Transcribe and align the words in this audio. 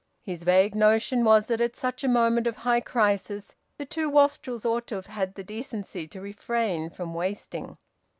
His 0.23 0.41
vague 0.41 0.73
notion 0.73 1.23
was 1.23 1.45
that 1.45 1.61
at 1.61 1.75
such 1.75 2.03
a 2.03 2.07
moment 2.07 2.47
of 2.47 2.55
high 2.55 2.79
crisis 2.79 3.53
the 3.77 3.85
two 3.85 4.09
wastrels 4.09 4.65
ought 4.65 4.87
to 4.87 4.95
have 4.95 5.05
had 5.05 5.35
the 5.35 5.43
decency 5.43 6.07
to 6.07 6.19
refrain 6.19 6.89
from 6.89 7.13
wasting. 7.13 7.77